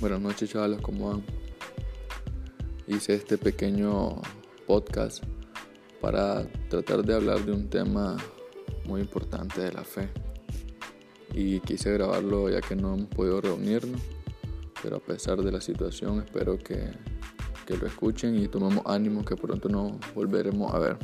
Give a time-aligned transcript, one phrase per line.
[0.00, 1.22] Buenas noches chavales, ¿cómo van?
[2.88, 4.22] Hice este pequeño
[4.66, 5.22] podcast
[6.00, 8.16] para tratar de hablar de un tema
[8.86, 10.08] muy importante de la fe.
[11.34, 14.00] Y quise grabarlo ya que no hemos podido reunirnos,
[14.82, 16.92] pero a pesar de la situación espero que,
[17.66, 20.96] que lo escuchen y tomemos ánimo que pronto nos volveremos a ver.